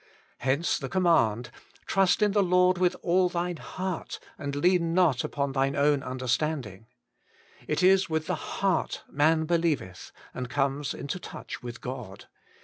[0.39, 5.23] Hence the command, * Trust in the Lord with all thine heart, and lean not
[5.23, 6.87] upon thine own understanding.'
[7.67, 8.33] It is with the
[8.63, 12.25] heart man believeth, and comes into touch with God.